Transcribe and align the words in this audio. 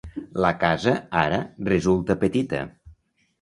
La 0.45 0.49
casa, 0.63 0.93
ara, 1.23 1.39
resulta 1.67 2.17
petita. 2.25 2.65